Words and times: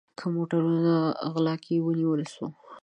د 0.17 0.21
موټروپه 0.35 0.95
غلا 1.33 1.55
کې 1.63 1.83
ونیول 1.85 2.21
سو 2.33 2.45